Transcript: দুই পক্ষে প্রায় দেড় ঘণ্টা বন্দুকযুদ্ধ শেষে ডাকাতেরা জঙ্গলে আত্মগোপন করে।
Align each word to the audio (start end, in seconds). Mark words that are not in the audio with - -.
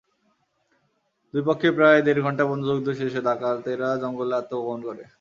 দুই 1.33 1.43
পক্ষে 1.47 1.69
প্রায় 1.77 1.99
দেড় 2.05 2.21
ঘণ্টা 2.25 2.43
বন্দুকযুদ্ধ 2.49 2.87
শেষে 2.99 3.19
ডাকাতেরা 3.27 3.89
জঙ্গলে 4.01 4.33
আত্মগোপন 4.39 4.79
করে। 4.87 5.03